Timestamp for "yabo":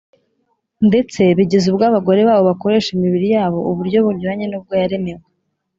3.35-3.59